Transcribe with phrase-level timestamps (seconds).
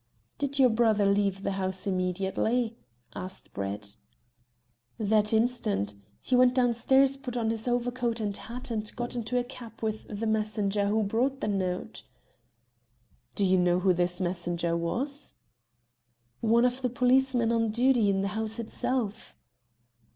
[0.39, 2.75] "Did your brother leave the house immediately?"
[3.13, 3.97] asked Brett.
[4.97, 5.93] "That instant.
[6.19, 10.07] He went downstairs, put on his overcoat and hat, and got into a cab with
[10.09, 12.01] the messenger who brought the note."
[13.35, 15.35] "Do you know who this messenger was?"
[16.39, 19.37] "One of the policemen on duty in the house itself."